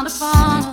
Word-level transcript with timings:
on 0.00 0.04
the 0.04 0.10
phone. 0.10 0.69